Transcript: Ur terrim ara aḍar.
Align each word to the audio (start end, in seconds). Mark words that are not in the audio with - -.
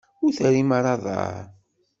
Ur 0.23 0.31
terrim 0.37 0.71
ara 0.77 0.89
aḍar. 0.95 1.43